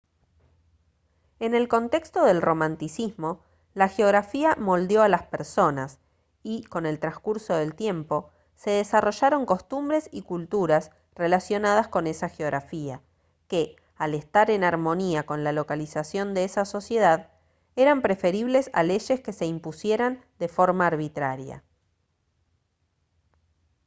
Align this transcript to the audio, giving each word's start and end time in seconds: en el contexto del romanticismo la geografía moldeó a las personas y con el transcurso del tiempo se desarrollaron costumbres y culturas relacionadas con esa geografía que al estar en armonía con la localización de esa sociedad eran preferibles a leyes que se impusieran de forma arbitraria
en 1.37 1.53
el 1.53 1.67
contexto 1.67 2.25
del 2.25 2.41
romanticismo 2.41 3.39
la 3.75 3.87
geografía 3.87 4.55
moldeó 4.57 5.03
a 5.03 5.07
las 5.09 5.27
personas 5.27 5.99
y 6.41 6.63
con 6.63 6.87
el 6.87 6.97
transcurso 6.99 7.53
del 7.55 7.75
tiempo 7.75 8.31
se 8.55 8.71
desarrollaron 8.71 9.45
costumbres 9.45 10.09
y 10.11 10.23
culturas 10.23 10.89
relacionadas 11.13 11.87
con 11.87 12.07
esa 12.07 12.29
geografía 12.29 12.99
que 13.47 13.75
al 13.95 14.15
estar 14.15 14.49
en 14.49 14.63
armonía 14.63 15.27
con 15.27 15.43
la 15.43 15.51
localización 15.51 16.33
de 16.33 16.45
esa 16.45 16.65
sociedad 16.65 17.29
eran 17.75 18.01
preferibles 18.01 18.71
a 18.73 18.81
leyes 18.81 19.21
que 19.21 19.33
se 19.33 19.45
impusieran 19.45 20.25
de 20.39 20.47
forma 20.47 20.87
arbitraria 20.87 21.61